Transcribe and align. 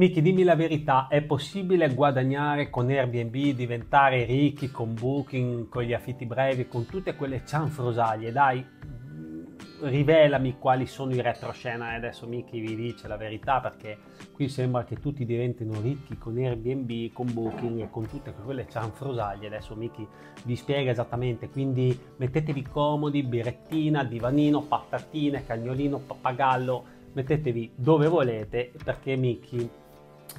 Miki, 0.00 0.22
dimmi 0.22 0.44
la 0.44 0.54
verità, 0.54 1.08
è 1.08 1.20
possibile 1.20 1.92
guadagnare 1.92 2.70
con 2.70 2.88
Airbnb, 2.88 3.54
diventare 3.54 4.24
ricchi 4.24 4.70
con 4.70 4.94
Booking, 4.94 5.68
con 5.68 5.82
gli 5.82 5.92
affitti 5.92 6.24
brevi, 6.24 6.68
con 6.68 6.86
tutte 6.86 7.14
quelle 7.14 7.44
cianfrosaglie? 7.44 8.32
Dai, 8.32 8.64
rivelami 9.82 10.56
quali 10.58 10.86
sono 10.86 11.12
i 11.12 11.20
retroscena 11.20 11.92
e 11.92 11.96
adesso 11.96 12.26
Miki 12.26 12.60
vi 12.60 12.76
dice 12.76 13.08
la 13.08 13.18
verità 13.18 13.60
perché 13.60 13.98
qui 14.32 14.48
sembra 14.48 14.84
che 14.84 14.96
tutti 14.96 15.26
diventino 15.26 15.78
ricchi 15.82 16.16
con 16.16 16.38
Airbnb, 16.38 17.12
con 17.12 17.30
Booking 17.30 17.80
e 17.80 17.90
con 17.90 18.08
tutte 18.08 18.32
quelle 18.32 18.66
cianfrosaglie. 18.70 19.48
Adesso 19.48 19.74
Miki 19.74 20.08
vi 20.46 20.56
spiega 20.56 20.92
esattamente, 20.92 21.50
quindi 21.50 21.94
mettetevi 22.16 22.62
comodi, 22.62 23.22
birrettina, 23.22 24.02
divanino, 24.02 24.62
patatine, 24.62 25.44
cagnolino, 25.44 25.98
pappagallo, 25.98 26.84
mettetevi 27.12 27.72
dove 27.74 28.08
volete 28.08 28.72
perché 28.82 29.14
Miki 29.16 29.88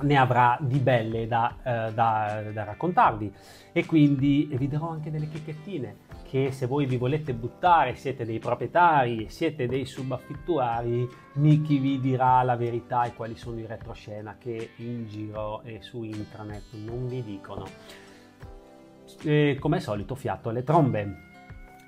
ne 0.02 0.18
avrà 0.18 0.58
di 0.62 0.80
belle 0.80 1.28
da, 1.28 1.56
eh, 1.64 1.94
da, 1.94 2.44
da 2.54 2.64
raccontarvi 2.64 3.34
e 3.72 3.86
quindi 3.86 4.50
vi 4.52 4.68
darò 4.68 4.90
anche 4.90 5.12
delle 5.12 5.28
chicchettine 5.28 6.10
che 6.32 6.52
se 6.54 6.66
voi 6.66 6.86
vi 6.86 6.96
volete 6.96 7.34
buttare, 7.34 7.96
siete 7.96 8.24
dei 8.24 8.40
proprietari, 8.40 9.30
siete 9.30 9.68
dei 9.68 9.86
subaffittuari, 9.86 11.06
Miki 11.34 11.78
vi 11.78 12.00
dirà 12.00 12.42
la 12.44 12.56
verità 12.56 13.04
e 13.04 13.14
quali 13.14 13.36
sono 13.36 13.60
i 13.60 13.66
retroscena 13.66 14.38
che 14.40 14.72
in 14.78 15.08
giro 15.08 15.62
e 15.64 15.82
su 15.82 16.04
internet 16.04 16.74
non 16.86 17.08
vi 17.08 17.22
dicono. 17.22 17.66
E 19.24 19.58
come 19.60 19.76
al 19.76 19.82
solito 19.82 20.16
fiato 20.16 20.48
alle 20.48 20.64
trombe 20.64 21.31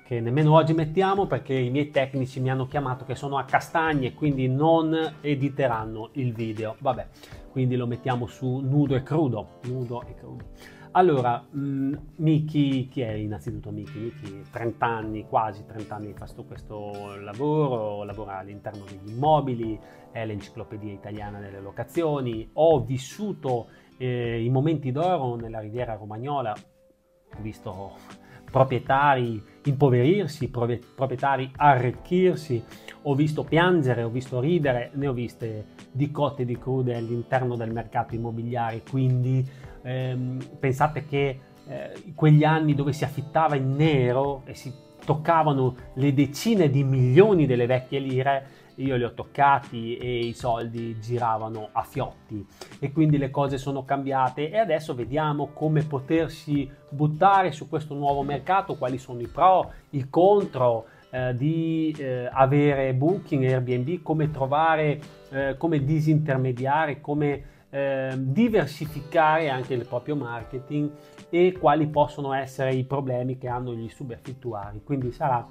che 0.04 0.20
nemmeno 0.20 0.52
oggi 0.52 0.74
mettiamo 0.74 1.26
perché 1.26 1.54
i 1.54 1.70
miei 1.70 1.90
tecnici 1.90 2.38
mi 2.38 2.50
hanno 2.50 2.66
chiamato 2.66 3.06
che 3.06 3.14
sono 3.14 3.38
a 3.38 3.44
castagne 3.44 4.12
quindi 4.12 4.48
non 4.48 5.16
editeranno 5.22 6.10
il 6.12 6.34
video. 6.34 6.76
Vabbè 6.78 7.06
quindi 7.50 7.74
lo 7.74 7.86
mettiamo 7.86 8.26
su 8.26 8.58
nudo 8.58 8.96
e 8.96 9.02
crudo 9.02 9.60
nudo 9.62 10.02
e 10.02 10.14
crudo. 10.14 10.44
Allora 10.90 11.42
mm, 11.56 11.94
Miki 12.16 12.86
chi 12.88 13.00
è 13.00 13.12
innanzitutto 13.12 13.70
Miki? 13.70 13.98
Miki 13.98 14.42
30 14.50 14.86
anni 14.86 15.24
quasi 15.26 15.64
30 15.64 15.94
anni 15.94 16.12
fa 16.12 16.26
questo 16.46 17.16
lavoro 17.20 18.04
lavora 18.04 18.38
all'interno 18.38 18.84
degli 18.84 19.10
immobili 19.10 19.80
è 20.12 20.26
l'enciclopedia 20.26 20.92
italiana 20.92 21.40
delle 21.40 21.60
locazioni. 21.60 22.46
Ho 22.52 22.84
vissuto 22.84 23.68
eh, 23.96 24.44
i 24.44 24.50
momenti 24.50 24.92
d'oro 24.92 25.36
nella 25.36 25.60
riviera 25.60 25.94
romagnola 25.94 26.52
ho 26.52 27.40
visto 27.40 27.92
proprietari 28.44 29.42
impoverirsi, 29.64 30.48
proprietari 30.48 31.50
arricchirsi, 31.56 32.62
ho 33.02 33.14
visto 33.14 33.44
piangere, 33.44 34.02
ho 34.02 34.08
visto 34.08 34.40
ridere, 34.40 34.90
ne 34.94 35.08
ho 35.08 35.12
viste 35.12 35.66
di 35.90 36.10
cotte 36.10 36.42
e 36.42 36.44
di 36.44 36.58
crude 36.58 36.96
all'interno 36.96 37.56
del 37.56 37.72
mercato 37.72 38.14
immobiliare, 38.14 38.82
quindi 38.88 39.46
ehm, 39.82 40.38
pensate 40.58 41.04
che 41.06 41.38
eh, 41.66 41.92
quegli 42.14 42.44
anni 42.44 42.74
dove 42.74 42.92
si 42.92 43.04
affittava 43.04 43.56
in 43.56 43.74
nero 43.74 44.42
e 44.44 44.54
si 44.54 44.72
toccavano 45.04 45.74
le 45.94 46.14
decine 46.14 46.70
di 46.70 46.82
milioni 46.82 47.46
delle 47.46 47.66
vecchie 47.66 47.98
lire, 47.98 48.46
io 48.76 48.96
li 48.96 49.04
ho 49.04 49.12
toccati 49.12 49.96
e 49.96 50.18
i 50.18 50.32
soldi 50.32 50.98
giravano 51.00 51.68
a 51.72 51.82
fiotti 51.82 52.44
e 52.78 52.92
quindi 52.92 53.18
le 53.18 53.30
cose 53.30 53.58
sono 53.58 53.84
cambiate 53.84 54.50
e 54.50 54.58
adesso 54.58 54.94
vediamo 54.94 55.50
come 55.52 55.82
potersi 55.82 56.68
buttare 56.88 57.52
su 57.52 57.68
questo 57.68 57.94
nuovo 57.94 58.22
mercato, 58.22 58.76
quali 58.76 58.98
sono 58.98 59.20
i 59.20 59.28
pro, 59.28 59.72
i 59.90 60.08
contro 60.08 60.86
eh, 61.10 61.36
di 61.36 61.94
eh, 61.98 62.28
avere 62.32 62.92
Booking, 62.94 63.44
Airbnb, 63.44 64.02
come 64.02 64.30
trovare, 64.30 65.00
eh, 65.30 65.54
come 65.56 65.84
disintermediare, 65.84 67.00
come 67.00 67.52
ehm, 67.70 68.14
diversificare 68.16 69.48
anche 69.48 69.74
il 69.74 69.86
proprio 69.86 70.16
marketing 70.16 70.90
e 71.30 71.56
quali 71.58 71.86
possono 71.86 72.32
essere 72.32 72.74
i 72.74 72.84
problemi 72.84 73.36
che 73.38 73.48
hanno 73.48 73.74
gli 73.74 73.88
subaffittuari. 73.88 74.82
Quindi 74.84 75.12
sarà 75.12 75.46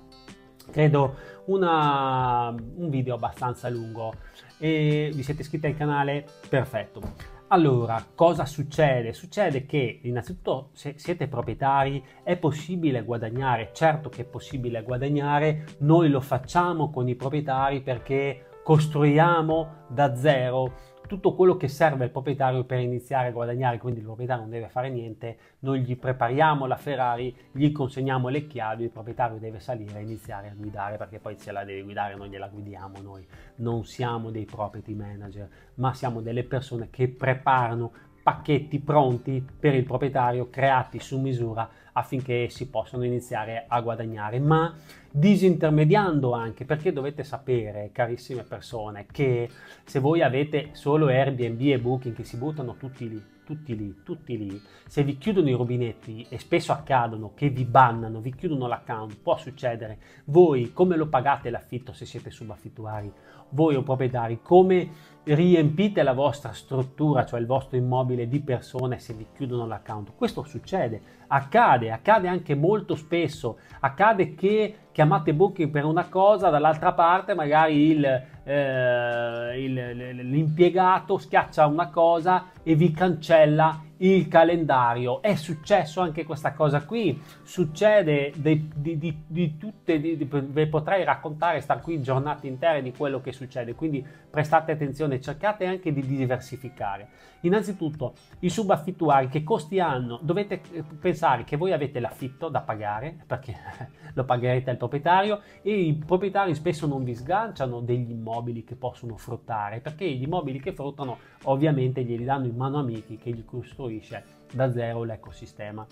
credo 0.71 1.15
una, 1.45 2.49
un 2.49 2.89
video 2.89 3.15
abbastanza 3.15 3.69
lungo. 3.69 4.13
E 4.57 5.11
vi 5.13 5.23
siete 5.23 5.41
iscritti 5.41 5.67
al 5.67 5.75
canale? 5.75 6.25
Perfetto. 6.47 7.31
Allora 7.53 8.03
cosa 8.15 8.45
succede? 8.45 9.13
Succede 9.13 9.65
che 9.67 9.99
innanzitutto 10.03 10.69
se 10.73 10.95
siete 10.97 11.27
proprietari 11.27 12.03
è 12.23 12.35
possibile 12.35 13.03
guadagnare 13.03 13.69
certo 13.73 14.09
che 14.09 14.21
è 14.21 14.25
possibile 14.25 14.81
guadagnare 14.81 15.65
noi 15.79 16.09
lo 16.09 16.19
facciamo 16.19 16.89
con 16.89 17.07
i 17.07 17.13
proprietari 17.13 17.81
perché 17.81 18.45
costruiamo 18.63 19.85
da 19.87 20.15
zero 20.15 20.91
tutto 21.07 21.35
quello 21.35 21.57
che 21.57 21.67
serve 21.67 22.05
al 22.05 22.11
proprietario 22.11 22.63
per 22.63 22.79
iniziare 22.79 23.27
a 23.27 23.31
guadagnare, 23.31 23.77
quindi 23.77 23.99
il 23.99 24.05
proprietario 24.05 24.43
non 24.43 24.51
deve 24.51 24.69
fare 24.69 24.89
niente, 24.89 25.37
noi 25.59 25.81
gli 25.81 25.97
prepariamo 25.97 26.65
la 26.65 26.77
Ferrari, 26.77 27.35
gli 27.51 27.71
consegniamo 27.71 28.29
le 28.29 28.47
chiavi, 28.47 28.85
il 28.85 28.89
proprietario 28.89 29.37
deve 29.37 29.59
salire 29.59 29.99
e 29.99 30.03
iniziare 30.03 30.49
a 30.49 30.53
guidare 30.55 30.97
perché 30.97 31.19
poi 31.19 31.35
se 31.37 31.51
la 31.51 31.63
deve 31.65 31.83
guidare 31.83 32.15
non 32.15 32.27
gliela 32.27 32.47
guidiamo 32.47 32.99
noi, 33.01 33.27
non 33.57 33.83
siamo 33.83 34.31
dei 34.31 34.45
property 34.45 34.93
manager, 34.93 35.47
ma 35.75 35.93
siamo 35.93 36.21
delle 36.21 36.45
persone 36.45 36.89
che 36.89 37.09
preparano 37.09 37.91
pacchetti 38.23 38.79
pronti 38.79 39.45
per 39.59 39.75
il 39.75 39.83
proprietario 39.83 40.49
creati 40.49 40.99
su 40.99 41.19
misura 41.19 41.69
affinché 41.91 42.49
si 42.49 42.69
possano 42.69 43.03
iniziare 43.03 43.65
a 43.67 43.81
guadagnare, 43.81 44.39
ma 44.39 44.73
disintermediando 45.11 46.31
anche, 46.31 46.65
perché 46.65 46.91
dovete 46.91 47.23
sapere, 47.23 47.89
carissime 47.91 48.43
persone, 48.43 49.05
che 49.11 49.49
se 49.83 49.99
voi 49.99 50.21
avete 50.21 50.69
solo 50.71 51.07
Airbnb 51.07 51.61
e 51.61 51.79
Booking 51.79 52.15
che 52.15 52.23
si 52.23 52.37
buttano 52.37 52.77
tutti 52.77 53.07
lì, 53.07 53.23
tutti 53.43 53.75
lì, 53.75 54.01
tutti 54.03 54.37
lì, 54.37 54.61
se 54.87 55.03
vi 55.03 55.17
chiudono 55.17 55.49
i 55.49 55.53
rubinetti 55.53 56.25
e 56.29 56.39
spesso 56.39 56.71
accadono 56.71 57.33
che 57.33 57.49
vi 57.49 57.65
bannano, 57.65 58.19
vi 58.19 58.33
chiudono 58.33 58.67
l'account, 58.67 59.17
può 59.21 59.37
succedere, 59.37 59.99
voi 60.25 60.73
come 60.73 60.95
lo 60.95 61.07
pagate 61.07 61.49
l'affitto 61.49 61.93
se 61.93 62.05
siete 62.05 62.31
subaffittuari? 62.31 63.11
Voi 63.49 63.75
o 63.75 63.83
proprietari, 63.83 64.39
come 64.41 65.11
riempite 65.23 66.01
la 66.01 66.13
vostra 66.13 66.53
struttura, 66.53 67.25
cioè 67.25 67.39
il 67.39 67.45
vostro 67.45 67.77
immobile 67.77 68.27
di 68.27 68.41
persone 68.41 68.99
se 68.99 69.13
vi 69.13 69.27
chiudono 69.33 69.67
l'account? 69.67 70.15
Questo 70.15 70.43
succede, 70.43 71.01
accade, 71.27 71.91
accade 71.91 72.27
anche 72.27 72.55
molto 72.55 72.95
spesso, 72.95 73.59
accade 73.79 74.33
che 74.33 74.75
chiamate 74.93 75.33
Booking 75.33 75.69
per 75.69 75.83
una 75.83 76.05
cosa, 76.07 76.49
dall'altra 76.49 76.93
parte 76.93 77.33
magari 77.33 77.89
il, 77.89 78.05
eh, 78.43 79.61
il, 79.61 80.29
l'impiegato 80.29 81.17
schiaccia 81.17 81.65
una 81.65 81.89
cosa 81.89 82.45
e 82.63 82.75
vi 82.75 82.91
cancella 82.91 83.81
il 83.97 84.27
calendario. 84.27 85.21
È 85.21 85.35
successo 85.35 86.01
anche 86.01 86.25
questa 86.25 86.53
cosa 86.53 86.83
qui, 86.83 87.21
succede 87.43 88.31
di, 88.35 88.69
di, 88.75 88.97
di, 88.97 89.23
di 89.25 89.57
tutte, 89.57 89.97
vi 89.97 90.67
potrei 90.67 91.03
raccontare, 91.03 91.61
star 91.61 91.81
qui 91.81 92.01
giornate 92.01 92.47
intere 92.47 92.81
di 92.81 92.91
quello 92.91 93.21
che 93.21 93.31
succede, 93.31 93.75
quindi 93.75 94.05
prestate 94.29 94.71
attenzione, 94.71 95.21
cercate 95.21 95.65
anche 95.65 95.93
di 95.93 96.01
diversificare. 96.01 97.07
Innanzitutto, 97.41 98.13
i 98.39 98.49
subaffittuari 98.49 99.27
che 99.27 99.43
costi 99.43 99.79
hanno? 99.79 100.17
Dovete 100.21 100.61
eh, 100.71 100.83
pensare 100.99 101.43
che 101.43 101.57
voi 101.57 101.73
avete 101.73 101.99
l'affitto 101.99 102.47
da 102.47 102.61
pagare, 102.61 103.17
perché 103.27 103.53
lo 104.13 104.23
pagherete 104.23 104.69
al 104.69 104.77
proprietario, 104.77 105.41
e 105.61 105.73
i 105.73 105.93
proprietari 105.93 106.55
spesso 106.55 106.87
non 106.87 107.03
vi 107.03 107.13
sganciano 107.13 107.81
degli 107.81 108.11
immobili 108.11 108.63
che 108.63 108.75
possono 108.75 109.17
fruttare, 109.17 109.81
perché 109.81 110.09
gli 110.09 110.23
immobili 110.23 110.61
che 110.61 110.73
fruttano 110.73 111.17
ovviamente 111.43 112.03
glieli 112.03 112.23
danno 112.23 112.45
in 112.45 112.55
mano 112.55 112.79
amici 112.79 113.17
che 113.17 113.31
gli 113.31 113.43
costruisce 113.83 114.23
da 114.51 114.71
zero 114.71 115.03
l'ecosistema 115.03 115.85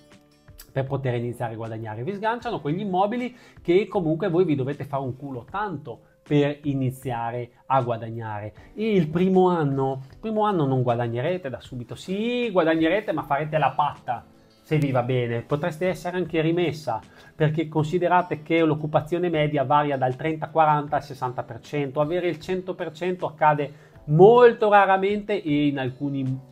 per 0.71 0.85
poter 0.85 1.15
iniziare 1.15 1.53
a 1.53 1.57
guadagnare. 1.57 2.03
Vi 2.03 2.13
sganciano 2.13 2.61
quegli 2.61 2.79
immobili 2.79 3.35
che 3.61 3.87
comunque 3.87 4.29
voi 4.29 4.45
vi 4.45 4.55
dovete 4.55 4.85
fare 4.85 5.03
un 5.03 5.17
culo 5.17 5.45
tanto 5.49 6.01
per 6.23 6.59
iniziare 6.63 7.51
a 7.65 7.81
guadagnare. 7.81 8.53
Il 8.75 9.09
primo 9.09 9.49
anno, 9.49 10.03
primo 10.19 10.43
anno 10.43 10.65
non 10.65 10.81
guadagnerete 10.81 11.49
da 11.49 11.59
subito, 11.59 11.95
sì, 11.95 12.49
guadagnerete, 12.51 13.11
ma 13.11 13.23
farete 13.23 13.57
la 13.57 13.71
patta 13.71 14.25
se 14.61 14.77
vi 14.77 14.91
va 14.91 15.03
bene. 15.03 15.41
Potreste 15.41 15.87
essere 15.87 16.15
anche 16.15 16.39
rimessa 16.39 17.01
perché 17.35 17.67
considerate 17.67 18.41
che 18.41 18.63
l'occupazione 18.63 19.29
media 19.29 19.65
varia 19.65 19.97
dal 19.97 20.15
30, 20.15 20.47
40 20.49 20.95
al 20.95 21.01
60%. 21.01 21.99
Avere 21.99 22.29
il 22.29 22.37
100% 22.37 23.25
accade 23.25 23.73
molto 24.05 24.69
raramente 24.69 25.41
e 25.41 25.67
in 25.67 25.79
alcuni 25.79 26.49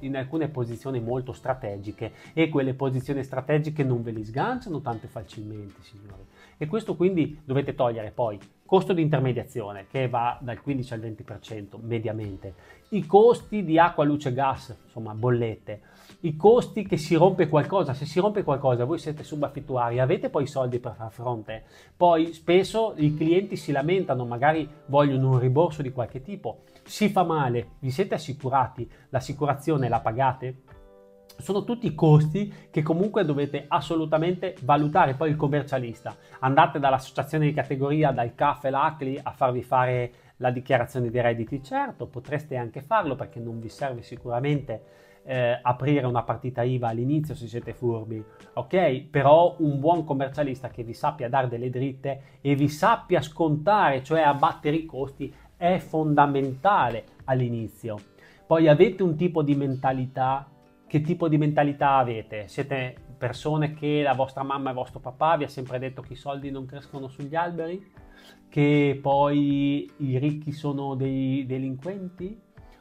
in 0.00 0.16
alcune 0.16 0.48
posizioni 0.48 1.00
molto 1.00 1.32
strategiche 1.32 2.12
e 2.32 2.48
quelle 2.48 2.74
posizioni 2.74 3.22
strategiche 3.22 3.84
non 3.84 4.02
ve 4.02 4.10
li 4.10 4.24
sganciano 4.24 4.80
tanto 4.80 5.06
facilmente 5.06 5.82
signori. 5.82 6.24
E 6.56 6.66
questo 6.66 6.96
quindi 6.96 7.40
dovete 7.44 7.74
togliere 7.74 8.10
poi 8.10 8.38
costo 8.72 8.94
di 8.94 9.02
intermediazione 9.02 9.84
che 9.90 10.08
va 10.08 10.38
dal 10.40 10.62
15 10.62 10.94
al 10.94 11.00
20% 11.00 11.76
mediamente. 11.82 12.54
I 12.90 13.04
costi 13.04 13.64
di 13.64 13.78
acqua 13.78 14.02
luce 14.02 14.32
gas 14.32 14.74
insomma 14.84 15.12
bollette. 15.12 15.80
I 16.20 16.36
costi 16.36 16.86
che 16.86 16.96
si 16.96 17.14
rompe 17.14 17.48
qualcosa, 17.48 17.92
se 17.92 18.06
si 18.06 18.18
rompe 18.18 18.42
qualcosa 18.42 18.86
voi 18.86 18.98
siete 18.98 19.24
subaffittuari, 19.24 19.98
avete 19.98 20.30
poi 20.30 20.44
i 20.44 20.46
soldi 20.46 20.78
per 20.78 20.94
far 20.94 21.10
fronte, 21.10 21.64
poi 21.94 22.32
spesso 22.32 22.94
i 22.96 23.14
clienti 23.14 23.56
si 23.56 23.72
lamentano, 23.72 24.24
magari 24.24 24.66
vogliono 24.86 25.32
un 25.32 25.38
rimborso 25.38 25.82
di 25.82 25.92
qualche 25.92 26.22
tipo, 26.22 26.60
si 26.84 27.08
fa 27.08 27.22
male, 27.22 27.72
vi 27.80 27.90
siete 27.90 28.14
assicurati, 28.14 28.90
l'assicurazione 29.10 29.88
la 29.88 30.00
pagate? 30.00 30.62
sono 31.38 31.64
tutti 31.64 31.94
costi 31.94 32.52
che 32.70 32.82
comunque 32.82 33.24
dovete 33.24 33.64
assolutamente 33.68 34.54
valutare. 34.62 35.14
Poi 35.14 35.30
il 35.30 35.36
commercialista, 35.36 36.14
andate 36.40 36.78
dall'associazione 36.78 37.46
di 37.46 37.52
categoria, 37.52 38.12
dal 38.12 38.34
CAF 38.34 38.64
e 38.64 38.70
l'ACLI 38.70 39.20
a 39.22 39.32
farvi 39.32 39.62
fare 39.62 40.12
la 40.36 40.50
dichiarazione 40.50 41.10
dei 41.10 41.20
redditi, 41.20 41.62
certo, 41.62 42.06
potreste 42.06 42.56
anche 42.56 42.80
farlo 42.80 43.14
perché 43.14 43.38
non 43.38 43.60
vi 43.60 43.68
serve 43.68 44.02
sicuramente 44.02 44.82
eh, 45.24 45.58
aprire 45.62 46.04
una 46.06 46.24
partita 46.24 46.62
IVA 46.62 46.88
all'inizio 46.88 47.34
se 47.36 47.46
siete 47.46 47.72
furbi, 47.72 48.22
ok? 48.54 49.02
Però 49.08 49.54
un 49.58 49.78
buon 49.78 50.04
commercialista 50.04 50.68
che 50.68 50.82
vi 50.82 50.94
sappia 50.94 51.28
dare 51.28 51.46
delle 51.46 51.70
dritte 51.70 52.38
e 52.40 52.56
vi 52.56 52.68
sappia 52.68 53.20
scontare, 53.20 54.02
cioè 54.02 54.22
abbattere 54.22 54.76
i 54.76 54.84
costi, 54.84 55.32
è 55.62 55.78
fondamentale 55.78 57.04
all'inizio. 57.26 57.96
Poi 58.44 58.66
avete 58.66 59.04
un 59.04 59.14
tipo 59.14 59.44
di 59.44 59.54
mentalità 59.54 60.48
che 60.88 61.00
tipo 61.00 61.28
di 61.28 61.38
mentalità 61.38 61.96
avete? 61.96 62.48
Siete 62.48 62.94
persone 63.16 63.72
che 63.72 64.02
la 64.02 64.12
vostra 64.12 64.42
mamma 64.42 64.72
e 64.72 64.74
vostro 64.74 64.98
papà 65.00 65.36
vi 65.36 65.44
ha 65.44 65.48
sempre 65.48 65.78
detto 65.78 66.02
che 66.02 66.14
i 66.14 66.16
soldi 66.16 66.50
non 66.50 66.66
crescono 66.66 67.08
sugli 67.08 67.34
alberi? 67.34 67.80
Che 68.48 68.98
poi 69.00 69.90
i 69.98 70.18
ricchi 70.18 70.52
sono 70.52 70.94
dei 70.94 71.46
delinquenti? 71.46 72.38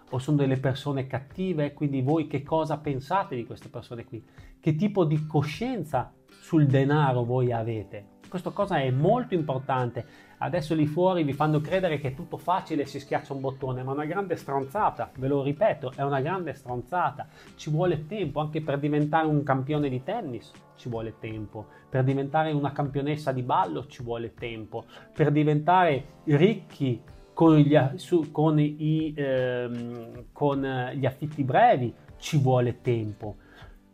O 0.09 0.19
sono 0.19 0.37
delle 0.37 0.57
persone 0.57 1.07
cattive? 1.07 1.73
Quindi 1.73 2.01
voi 2.01 2.27
che 2.27 2.43
cosa 2.43 2.79
pensate 2.79 3.35
di 3.35 3.45
queste 3.45 3.69
persone 3.69 4.03
qui? 4.03 4.21
Che 4.59 4.75
tipo 4.75 5.05
di 5.05 5.25
coscienza 5.25 6.11
sul 6.41 6.65
denaro 6.65 7.23
voi 7.23 7.53
avete? 7.53 8.19
Questa 8.27 8.49
cosa 8.49 8.77
è 8.79 8.89
molto 8.91 9.35
importante. 9.35 10.05
Adesso 10.43 10.73
lì 10.73 10.87
fuori 10.87 11.23
vi 11.23 11.33
fanno 11.33 11.61
credere 11.61 11.99
che 11.99 12.09
è 12.09 12.13
tutto 12.15 12.37
facile 12.37 12.81
e 12.81 12.85
si 12.87 12.99
schiaccia 12.99 13.33
un 13.33 13.41
bottone, 13.41 13.83
ma 13.83 13.91
è 13.91 13.93
una 13.93 14.05
grande 14.05 14.35
stronzata, 14.35 15.11
ve 15.17 15.27
lo 15.27 15.43
ripeto, 15.43 15.93
è 15.95 16.01
una 16.01 16.19
grande 16.19 16.53
stronzata. 16.53 17.27
Ci 17.55 17.69
vuole 17.69 18.07
tempo 18.07 18.39
anche 18.39 18.59
per 18.61 18.79
diventare 18.79 19.27
un 19.27 19.43
campione 19.43 19.87
di 19.87 20.01
tennis, 20.01 20.51
ci 20.77 20.89
vuole 20.89 21.19
tempo. 21.19 21.67
Per 21.87 22.03
diventare 22.03 22.51
una 22.53 22.71
campionessa 22.71 23.31
di 23.31 23.43
ballo 23.43 23.85
ci 23.85 24.01
vuole 24.01 24.33
tempo. 24.33 24.85
Per 25.13 25.31
diventare 25.31 26.05
ricchi 26.23 26.99
con 27.33 27.57
gli, 27.57 27.77
su, 27.95 28.31
con 28.31 28.59
i, 28.59 29.13
ehm, 29.15 30.25
con 30.31 30.91
gli 30.95 31.05
affitti 31.05 31.43
brevi 31.43 31.93
ci 32.17 32.39
vuole 32.39 32.81
tempo. 32.81 33.35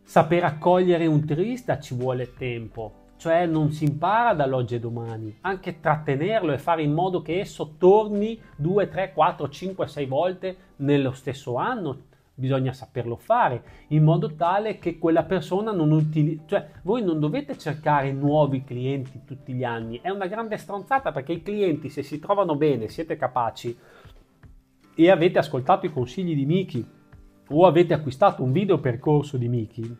Saper 0.02 0.44
accogliere 0.44 1.04
un 1.04 1.26
turista 1.26 1.78
ci 1.78 1.94
vuole 1.94 2.32
tempo 2.32 2.97
cioè 3.18 3.46
non 3.46 3.72
si 3.72 3.84
impara 3.84 4.32
dall'oggi 4.32 4.76
e 4.76 4.80
domani, 4.80 5.36
anche 5.42 5.80
trattenerlo 5.80 6.52
e 6.52 6.58
fare 6.58 6.82
in 6.82 6.92
modo 6.92 7.20
che 7.20 7.40
esso 7.40 7.74
torni 7.76 8.40
2, 8.56 8.88
3, 8.88 9.12
4, 9.12 9.48
5, 9.48 9.86
6 9.86 10.06
volte 10.06 10.56
nello 10.76 11.12
stesso 11.12 11.56
anno, 11.56 12.06
bisogna 12.32 12.72
saperlo 12.72 13.16
fare 13.16 13.62
in 13.88 14.04
modo 14.04 14.36
tale 14.36 14.78
che 14.78 14.98
quella 14.98 15.24
persona 15.24 15.72
non 15.72 15.90
utilizzi, 15.90 16.42
cioè 16.46 16.68
voi 16.82 17.02
non 17.02 17.18
dovete 17.18 17.58
cercare 17.58 18.12
nuovi 18.12 18.62
clienti 18.62 19.22
tutti 19.24 19.52
gli 19.52 19.64
anni, 19.64 19.98
è 20.00 20.10
una 20.10 20.28
grande 20.28 20.56
stronzata 20.56 21.10
perché 21.10 21.32
i 21.32 21.42
clienti 21.42 21.88
se 21.88 22.04
si 22.04 22.20
trovano 22.20 22.54
bene, 22.54 22.86
siete 22.86 23.16
capaci 23.16 23.76
e 24.94 25.10
avete 25.10 25.38
ascoltato 25.38 25.86
i 25.86 25.92
consigli 25.92 26.36
di 26.36 26.46
Miki 26.46 26.86
o 27.48 27.66
avete 27.66 27.94
acquistato 27.94 28.44
un 28.44 28.52
video 28.52 28.78
percorso 28.78 29.36
di 29.36 29.48
Miki, 29.48 29.96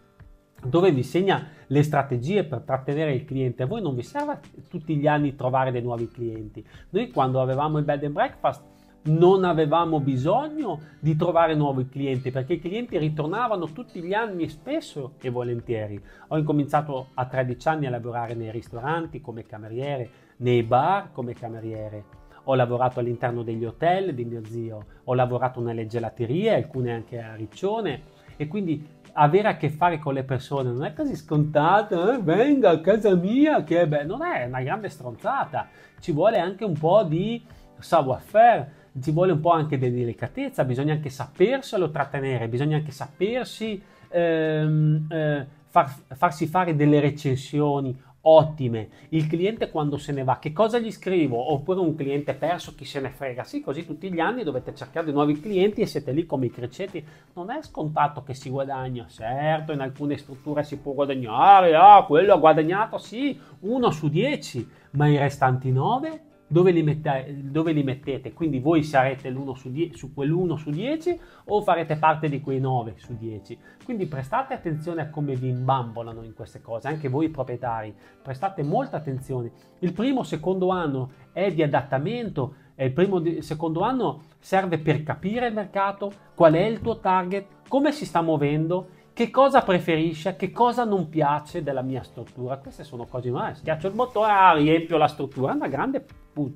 dove 0.64 0.90
vi 0.90 0.98
insegna 0.98 1.46
le 1.66 1.82
strategie 1.82 2.44
per 2.44 2.60
trattenere 2.60 3.14
il 3.14 3.24
cliente. 3.24 3.62
A 3.62 3.66
voi 3.66 3.82
non 3.82 3.94
vi 3.94 4.02
serve 4.02 4.40
tutti 4.68 4.96
gli 4.96 5.06
anni 5.06 5.36
trovare 5.36 5.70
dei 5.70 5.82
nuovi 5.82 6.10
clienti. 6.10 6.64
Noi 6.90 7.10
quando 7.10 7.40
avevamo 7.40 7.78
il 7.78 7.84
bed 7.84 8.04
and 8.04 8.12
breakfast 8.12 8.62
non 9.04 9.44
avevamo 9.44 10.00
bisogno 10.00 10.80
di 10.98 11.16
trovare 11.16 11.54
nuovi 11.54 11.88
clienti 11.88 12.30
perché 12.30 12.54
i 12.54 12.60
clienti 12.60 12.98
ritornavano 12.98 13.72
tutti 13.72 14.02
gli 14.02 14.12
anni 14.12 14.48
spesso 14.48 15.12
e 15.20 15.30
volentieri. 15.30 16.00
Ho 16.28 16.36
incominciato 16.36 17.08
a 17.14 17.24
13 17.24 17.68
anni 17.68 17.86
a 17.86 17.90
lavorare 17.90 18.34
nei 18.34 18.50
ristoranti 18.50 19.20
come 19.20 19.46
cameriere, 19.46 20.10
nei 20.38 20.62
bar 20.62 21.10
come 21.12 21.32
cameriere. 21.34 22.16
Ho 22.44 22.54
lavorato 22.54 23.00
all'interno 23.00 23.42
degli 23.42 23.64
hotel 23.64 24.14
di 24.14 24.24
mio 24.24 24.42
zio, 24.44 24.84
ho 25.04 25.14
lavorato 25.14 25.60
nelle 25.60 25.86
gelaterie, 25.86 26.54
alcune 26.54 26.92
anche 26.92 27.20
a 27.20 27.34
Riccione 27.34 28.16
e 28.38 28.46
quindi 28.46 28.96
avere 29.14 29.48
a 29.48 29.56
che 29.56 29.68
fare 29.68 29.98
con 29.98 30.14
le 30.14 30.22
persone 30.22 30.70
non 30.70 30.84
è 30.84 30.94
così 30.94 31.16
scontato, 31.16 32.12
eh? 32.12 32.22
venga 32.22 32.70
a 32.70 32.80
casa 32.80 33.14
mia, 33.16 33.64
che 33.64 33.86
beh, 33.86 34.04
non 34.04 34.22
è 34.22 34.44
una 34.46 34.62
grande 34.62 34.88
stronzata, 34.88 35.68
ci 35.98 36.12
vuole 36.12 36.38
anche 36.38 36.64
un 36.64 36.78
po' 36.78 37.02
di 37.02 37.44
savoir-faire, 37.78 38.72
ci 39.00 39.10
vuole 39.10 39.32
un 39.32 39.40
po' 39.40 39.50
anche 39.50 39.76
di 39.76 39.90
delicatezza, 39.90 40.64
bisogna 40.64 40.92
anche 40.92 41.10
saperselo 41.10 41.90
trattenere, 41.90 42.48
bisogna 42.48 42.76
anche 42.76 42.92
sapersi 42.92 43.82
ehm, 44.08 45.06
eh, 45.10 45.46
far, 45.66 45.92
farsi 46.14 46.46
fare 46.46 46.76
delle 46.76 47.00
recensioni 47.00 48.00
ottime. 48.22 48.88
Il 49.10 49.26
cliente 49.26 49.70
quando 49.70 49.96
se 49.96 50.12
ne 50.12 50.24
va, 50.24 50.38
che 50.38 50.52
cosa 50.52 50.78
gli 50.78 50.90
scrivo? 50.90 51.52
Oppure 51.52 51.80
un 51.80 51.94
cliente 51.94 52.34
perso, 52.34 52.74
chi 52.74 52.84
se 52.84 53.00
ne 53.00 53.10
frega? 53.10 53.44
Sì, 53.44 53.60
così 53.60 53.86
tutti 53.86 54.12
gli 54.12 54.20
anni 54.20 54.44
dovete 54.44 54.74
cercare 54.74 55.06
di 55.06 55.12
nuovi 55.12 55.40
clienti 55.40 55.80
e 55.80 55.86
siete 55.86 56.12
lì 56.12 56.26
come 56.26 56.46
i 56.46 56.50
criceti. 56.50 57.04
Non 57.34 57.50
è 57.50 57.62
scontato 57.62 58.22
che 58.22 58.34
si 58.34 58.50
guadagna, 58.50 59.06
certo, 59.08 59.72
in 59.72 59.80
alcune 59.80 60.16
strutture 60.16 60.62
si 60.64 60.78
può 60.78 60.92
guadagnare, 60.92 61.74
ah, 61.74 62.04
quello 62.04 62.34
ha 62.34 62.38
guadagnato, 62.38 62.98
sì, 62.98 63.38
uno 63.60 63.90
su 63.90 64.08
dieci, 64.08 64.68
ma 64.92 65.08
i 65.08 65.16
restanti 65.16 65.70
nove? 65.70 66.22
Dove 66.48 66.70
li, 66.70 66.82
mette, 66.82 67.36
dove 67.44 67.72
li 67.72 67.82
mettete? 67.82 68.32
Quindi 68.32 68.58
voi 68.58 68.82
sarete 68.82 69.28
l'uno 69.30 69.54
su, 69.54 69.70
die, 69.70 69.90
su 69.94 70.12
quell'1 70.14 70.54
su 70.54 70.70
10 70.70 71.20
o 71.44 71.60
farete 71.60 71.96
parte 71.96 72.28
di 72.28 72.40
quei 72.40 72.58
9 72.58 72.94
su 72.96 73.16
10? 73.16 73.58
Quindi 73.84 74.06
prestate 74.06 74.54
attenzione 74.54 75.02
a 75.02 75.10
come 75.10 75.36
vi 75.36 75.48
imbambolano 75.48 76.22
in 76.22 76.34
queste 76.34 76.60
cose, 76.60 76.88
anche 76.88 77.08
voi 77.08 77.28
proprietari, 77.28 77.94
prestate 78.22 78.62
molta 78.62 78.96
attenzione. 78.96 79.52
Il 79.80 79.92
primo, 79.92 80.22
secondo 80.22 80.70
anno 80.70 81.12
è 81.32 81.52
di 81.52 81.62
adattamento, 81.62 82.54
il 82.76 82.92
primo 82.92 83.22
secondo 83.40 83.80
anno 83.80 84.22
serve 84.38 84.78
per 84.78 85.02
capire 85.02 85.48
il 85.48 85.54
mercato, 85.54 86.12
qual 86.34 86.54
è 86.54 86.64
il 86.64 86.80
tuo 86.80 86.98
target, 86.98 87.46
come 87.68 87.92
si 87.92 88.06
sta 88.06 88.22
muovendo 88.22 88.96
che 89.18 89.30
cosa 89.30 89.62
preferisce, 89.62 90.36
che 90.36 90.52
cosa 90.52 90.84
non 90.84 91.08
piace 91.08 91.64
della 91.64 91.82
mia 91.82 92.04
struttura. 92.04 92.58
Queste 92.58 92.84
sono 92.84 93.04
cose, 93.04 93.32
ma 93.32 93.52
schiaccio 93.52 93.88
il 93.88 93.94
bottone, 93.94 94.30
ah, 94.30 94.52
riempio 94.52 94.96
la 94.96 95.08
struttura, 95.08 95.54
una 95.54 95.66
grande 95.66 96.06
put... 96.32 96.54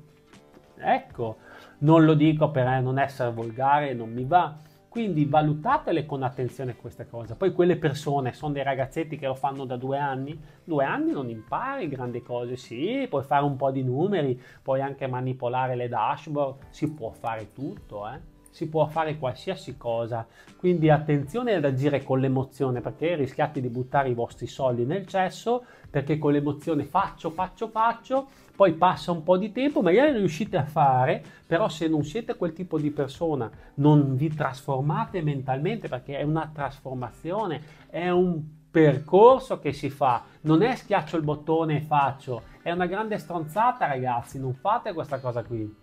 Ecco, 0.77 1.39
non 1.79 2.05
lo 2.05 2.13
dico 2.13 2.51
per 2.51 2.65
eh, 2.67 2.79
non 2.79 2.99
essere 2.99 3.33
volgare, 3.33 3.93
non 3.93 4.13
mi 4.13 4.23
va. 4.23 4.55
Quindi 4.87 5.25
valutatele 5.25 6.05
con 6.05 6.23
attenzione 6.23 6.77
queste 6.77 7.05
cose. 7.05 7.35
Poi 7.35 7.51
quelle 7.51 7.75
persone 7.75 8.31
sono 8.31 8.53
dei 8.53 8.63
ragazzetti 8.63 9.17
che 9.17 9.27
lo 9.27 9.35
fanno 9.35 9.65
da 9.65 9.75
due 9.75 9.97
anni. 9.97 10.39
Due 10.63 10.85
anni 10.85 11.11
non 11.11 11.27
impari 11.27 11.89
grandi 11.89 12.21
cose. 12.21 12.55
Sì, 12.55 13.05
puoi 13.09 13.23
fare 13.23 13.43
un 13.43 13.57
po' 13.57 13.71
di 13.71 13.83
numeri, 13.83 14.41
puoi 14.61 14.79
anche 14.79 15.05
manipolare 15.05 15.75
le 15.75 15.89
dashboard, 15.89 16.67
si 16.69 16.89
può 16.93 17.09
fare 17.09 17.51
tutto, 17.51 18.07
eh 18.07 18.31
si 18.53 18.69
può 18.69 18.85
fare 18.85 19.17
qualsiasi 19.17 19.77
cosa. 19.77 20.25
Quindi 20.55 20.91
attenzione 20.91 21.55
ad 21.55 21.65
agire 21.65 22.03
con 22.03 22.19
l'emozione 22.19 22.81
perché 22.81 23.15
rischiate 23.15 23.59
di 23.59 23.67
buttare 23.67 24.09
i 24.09 24.13
vostri 24.13 24.45
soldi 24.45 24.85
nel 24.85 25.07
cesso 25.07 25.65
perché 25.89 26.19
con 26.19 26.31
l'emozione 26.31 26.85
faccio, 26.85 27.31
faccio, 27.31 27.67
faccio, 27.67 28.27
poi 28.55 28.73
passa 28.73 29.11
un 29.11 29.23
po' 29.23 29.37
di 29.37 29.51
tempo, 29.51 29.81
magari 29.81 30.11
riuscite 30.11 30.57
a 30.57 30.65
fare, 30.65 31.23
però 31.45 31.67
se 31.67 31.87
non 31.87 32.03
siete 32.03 32.35
quel 32.35 32.53
tipo 32.53 32.79
di 32.79 32.91
persona, 32.91 33.49
non 33.75 34.15
vi 34.15 34.29
trasformate 34.33 35.21
mentalmente 35.21 35.87
perché 35.87 36.17
è 36.17 36.23
una 36.23 36.49
trasformazione, 36.53 37.61
è 37.89 38.09
un 38.09 38.41
percorso 38.71 39.59
che 39.59 39.71
si 39.71 39.89
fa, 39.89 40.23
non 40.41 40.63
è 40.63 40.75
schiaccio 40.75 41.17
il 41.17 41.23
bottone 41.23 41.77
e 41.77 41.81
faccio, 41.81 42.41
è 42.61 42.71
una 42.71 42.87
grande 42.87 43.17
stronzata 43.19 43.85
ragazzi, 43.85 44.39
non 44.39 44.53
fate 44.53 44.93
questa 44.93 45.19
cosa 45.19 45.43
qui. 45.43 45.81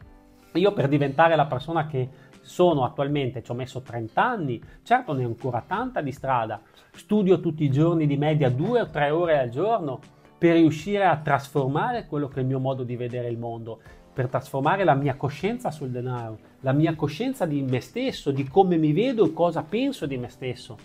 Io 0.54 0.72
per 0.72 0.88
diventare 0.88 1.36
la 1.36 1.46
persona 1.46 1.86
che 1.86 2.08
sono 2.40 2.84
attualmente, 2.84 3.42
ci 3.42 3.50
ho 3.50 3.54
messo 3.54 3.80
30 3.80 4.22
anni, 4.22 4.62
certo 4.82 5.12
ne 5.12 5.24
ho 5.24 5.28
ancora 5.28 5.62
tanta 5.66 6.00
di 6.00 6.12
strada, 6.12 6.60
studio 6.92 7.40
tutti 7.40 7.64
i 7.64 7.70
giorni 7.70 8.06
di 8.06 8.16
media 8.16 8.50
2 8.50 8.80
o 8.80 8.90
3 8.90 9.10
ore 9.10 9.38
al 9.38 9.48
giorno 9.50 10.00
per 10.38 10.54
riuscire 10.54 11.04
a 11.04 11.18
trasformare 11.18 12.06
quello 12.06 12.28
che 12.28 12.38
è 12.38 12.42
il 12.42 12.46
mio 12.48 12.60
modo 12.60 12.82
di 12.82 12.96
vedere 12.96 13.28
il 13.28 13.38
mondo, 13.38 13.80
per 14.12 14.28
trasformare 14.28 14.84
la 14.84 14.94
mia 14.94 15.14
coscienza 15.14 15.70
sul 15.70 15.90
denaro, 15.90 16.38
la 16.60 16.72
mia 16.72 16.94
coscienza 16.94 17.44
di 17.44 17.62
me 17.62 17.80
stesso, 17.80 18.30
di 18.30 18.48
come 18.48 18.76
mi 18.76 18.92
vedo 18.92 19.26
e 19.26 19.32
cosa 19.32 19.62
penso 19.62 20.06
di 20.06 20.16
me 20.16 20.28
stesso. 20.28 20.76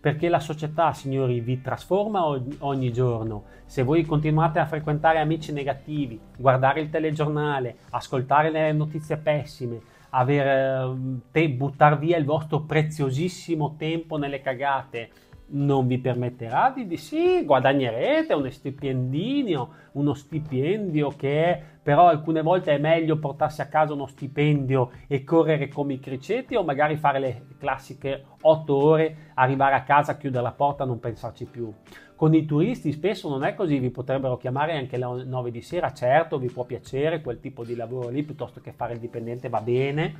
Perché 0.00 0.28
la 0.28 0.40
società, 0.40 0.92
signori, 0.92 1.40
vi 1.40 1.62
trasforma 1.62 2.26
ogni 2.58 2.92
giorno. 2.92 3.44
Se 3.64 3.82
voi 3.82 4.04
continuate 4.04 4.58
a 4.58 4.66
frequentare 4.66 5.18
amici 5.18 5.50
negativi, 5.50 6.20
guardare 6.36 6.82
il 6.82 6.90
telegiornale, 6.90 7.76
ascoltare 7.90 8.50
le 8.50 8.72
notizie 8.72 9.16
pessime, 9.16 9.80
aver, 10.16 10.46
ehm, 10.46 11.20
te, 11.30 11.48
buttar 11.48 11.98
via 11.98 12.16
il 12.16 12.24
vostro 12.24 12.60
preziosissimo 12.62 13.74
tempo 13.76 14.16
nelle 14.16 14.40
cagate, 14.40 15.10
non 15.54 15.86
vi 15.86 15.98
permetterà 15.98 16.72
di, 16.74 16.86
di 16.86 16.96
sì, 16.96 17.44
guadagnerete 17.44 18.34
uno 18.34 18.50
stipendio, 18.50 19.68
uno 19.92 20.14
stipendio 20.14 21.12
che 21.16 21.72
però 21.84 22.08
alcune 22.08 22.40
volte 22.40 22.72
è 22.72 22.78
meglio 22.78 23.18
portarsi 23.18 23.60
a 23.60 23.66
casa 23.66 23.92
uno 23.92 24.06
stipendio 24.06 24.90
e 25.06 25.22
correre 25.22 25.68
come 25.68 25.92
i 25.94 26.00
criceti 26.00 26.54
o 26.54 26.64
magari 26.64 26.96
fare 26.96 27.18
le 27.18 27.46
classiche 27.58 28.24
8 28.40 28.74
ore, 28.74 29.16
arrivare 29.34 29.74
a 29.74 29.82
casa, 29.82 30.16
chiudere 30.16 30.42
la 30.42 30.52
porta, 30.52 30.86
non 30.86 30.98
pensarci 30.98 31.44
più. 31.44 31.70
Con 32.16 32.34
i 32.34 32.46
turisti 32.46 32.90
spesso 32.90 33.28
non 33.28 33.44
è 33.44 33.54
così, 33.54 33.78
vi 33.78 33.90
potrebbero 33.90 34.38
chiamare 34.38 34.76
anche 34.76 34.96
alle 34.96 35.24
9 35.24 35.50
di 35.50 35.60
sera, 35.60 35.92
certo 35.92 36.38
vi 36.38 36.50
può 36.50 36.64
piacere 36.64 37.20
quel 37.20 37.38
tipo 37.38 37.64
di 37.64 37.76
lavoro 37.76 38.08
lì 38.08 38.22
piuttosto 38.22 38.60
che 38.60 38.72
fare 38.72 38.94
il 38.94 38.98
dipendente 38.98 39.50
va 39.50 39.60
bene, 39.60 40.14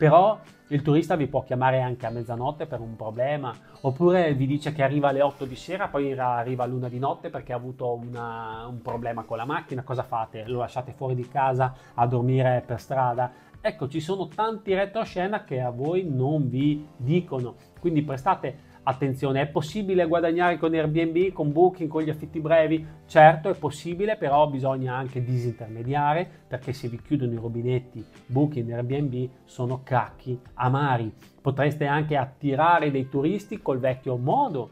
però 0.00 0.40
il 0.68 0.80
turista 0.80 1.14
vi 1.14 1.26
può 1.26 1.44
chiamare 1.44 1.82
anche 1.82 2.06
a 2.06 2.10
mezzanotte 2.10 2.64
per 2.64 2.80
un 2.80 2.96
problema, 2.96 3.54
oppure 3.82 4.32
vi 4.32 4.46
dice 4.46 4.72
che 4.72 4.82
arriva 4.82 5.08
alle 5.10 5.20
8 5.20 5.44
di 5.44 5.56
sera, 5.56 5.88
poi 5.88 6.18
arriva 6.18 6.64
a 6.64 6.66
luna 6.66 6.88
di 6.88 6.98
notte 6.98 7.28
perché 7.28 7.52
ha 7.52 7.56
avuto 7.56 7.92
una, 7.92 8.64
un 8.66 8.80
problema 8.80 9.24
con 9.24 9.36
la 9.36 9.44
macchina, 9.44 9.82
cosa 9.82 10.02
fate? 10.02 10.46
Lo 10.46 10.60
lasciate 10.60 10.92
fuori 10.92 11.14
di 11.14 11.28
casa 11.28 11.74
a 11.92 12.06
dormire 12.06 12.62
per 12.64 12.80
strada? 12.80 13.30
Ecco, 13.60 13.88
ci 13.88 14.00
sono 14.00 14.26
tanti 14.28 14.72
retroscena 14.72 15.44
che 15.44 15.60
a 15.60 15.68
voi 15.68 16.08
non 16.08 16.48
vi 16.48 16.82
dicono, 16.96 17.56
quindi 17.78 18.00
prestate 18.00 18.69
Attenzione, 18.90 19.42
è 19.42 19.46
possibile 19.46 20.04
guadagnare 20.08 20.58
con 20.58 20.74
Airbnb, 20.74 21.30
con 21.30 21.52
Booking, 21.52 21.88
con 21.88 22.02
gli 22.02 22.10
affitti 22.10 22.40
brevi? 22.40 22.84
Certo, 23.06 23.48
è 23.48 23.54
possibile, 23.54 24.16
però 24.16 24.48
bisogna 24.48 24.96
anche 24.96 25.22
disintermediare 25.22 26.28
perché 26.48 26.72
se 26.72 26.88
vi 26.88 27.00
chiudono 27.00 27.32
i 27.32 27.36
rubinetti 27.36 28.04
Booking 28.26 28.68
e 28.68 28.74
Airbnb 28.74 29.28
sono 29.44 29.82
cacchi 29.84 30.36
amari. 30.54 31.14
Potreste 31.40 31.86
anche 31.86 32.16
attirare 32.16 32.90
dei 32.90 33.08
turisti 33.08 33.62
col 33.62 33.78
vecchio 33.78 34.16
modo, 34.16 34.70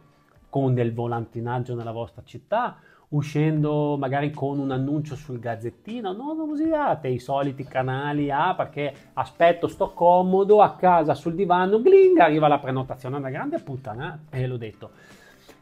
con 0.49 0.75
del 0.75 0.93
volantinaggio 0.93 1.77
nella 1.77 1.93
vostra 1.93 2.23
città 2.25 2.77
uscendo 3.11 3.97
magari 3.97 4.31
con 4.31 4.59
un 4.59 4.71
annuncio 4.71 5.17
sul 5.17 5.39
gazzettino, 5.39 6.13
no, 6.13 6.35
non 6.35 6.51
usiate 6.51 7.09
i 7.09 7.19
soliti 7.19 7.65
canali 7.65 8.31
ah, 8.31 8.55
perché 8.55 8.93
aspetto, 9.15 9.67
sto 9.67 9.93
comodo 9.93 10.61
a 10.61 10.75
casa 10.75 11.15
sul 11.15 11.35
divano, 11.35 11.81
gling, 11.81 12.19
arriva 12.19 12.49
la 12.49 12.59
prenotazione, 12.59 13.17
una 13.17 13.31
grande 13.31 13.61
puttana, 13.61 14.25
e 14.31 14.43
eh, 14.43 14.47
l'ho 14.47 14.59
detto. 14.59 14.91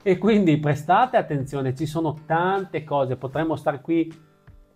E 0.03 0.19
quindi 0.19 0.59
prestate 0.59 1.17
attenzione, 1.17 1.75
ci 1.75 1.87
sono 1.87 2.17
tante 2.27 2.85
cose, 2.85 3.17
potremmo 3.17 3.57
stare 3.57 3.81
qui 3.81 4.13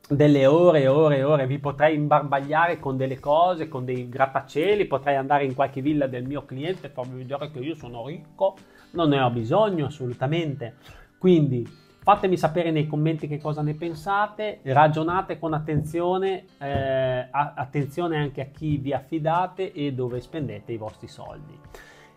delle 0.09 0.47
ore 0.47 0.83
e 0.83 0.89
ore 0.89 1.19
e 1.19 1.23
ore, 1.23 1.47
vi 1.47 1.59
potrei 1.61 1.95
imbarbagliare 1.95 2.81
con 2.81 2.97
delle 2.97 3.21
cose, 3.21 3.69
con 3.69 3.85
dei 3.85 4.09
grattacieli, 4.09 4.87
potrei 4.87 5.15
andare 5.15 5.45
in 5.45 5.55
qualche 5.55 5.81
villa 5.81 6.09
del 6.09 6.25
mio 6.25 6.45
cliente 6.45 6.89
e 6.89 6.91
farvi 6.91 7.19
vedere 7.19 7.51
che 7.51 7.61
io 7.61 7.77
sono 7.77 8.07
ricco, 8.07 8.57
non 8.93 9.11
ne 9.11 9.21
ho 9.21 9.31
bisogno 9.31 9.87
assolutamente. 9.87 10.77
Quindi 11.17 11.65
Fatemi 12.03 12.39
sapere 12.39 12.71
nei 12.71 12.87
commenti 12.87 13.29
che 13.29 13.39
cosa 13.39 13.61
ne 13.61 13.75
pensate, 13.75 14.61
ragionate 14.65 15.39
con 15.39 15.53
attenzione, 15.53 16.47
eh, 16.59 17.29
attenzione 17.31 18.17
anche 18.17 18.41
a 18.41 18.47
chi 18.47 18.79
vi 18.79 18.95
affidate 18.95 19.73
e 19.73 19.93
dove 19.93 20.21
spendete 20.21 20.73
i 20.73 20.79
vostri 20.79 21.09
soldi. 21.09 21.59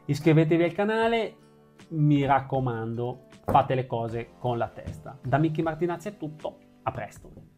Iscrivetevi 0.05 0.63
al 0.63 0.71
canale, 0.71 1.35
mi 1.89 2.25
raccomando, 2.25 3.25
fate 3.45 3.75
le 3.75 3.85
cose 3.85 4.31
con 4.39 4.57
la 4.57 4.69
testa. 4.69 5.17
Da 5.21 5.37
Mickey 5.37 5.63
Martinazzi 5.63 6.07
è 6.07 6.17
tutto, 6.17 6.57
a 6.83 6.91
presto. 6.91 7.52